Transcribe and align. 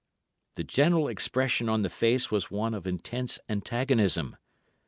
The 0.55 0.63
general 0.63 1.07
expression 1.07 1.69
on 1.69 1.83
the 1.83 1.89
face 1.91 2.31
was 2.31 2.49
one 2.49 2.73
of 2.73 2.87
intense 2.87 3.37
antagonism. 3.47 4.35